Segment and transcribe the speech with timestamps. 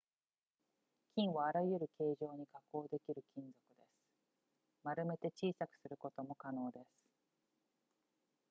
[1.13, 3.87] 金はあらゆる形状に加工できる金属です
[4.81, 6.87] 丸めて小さくすることも可能です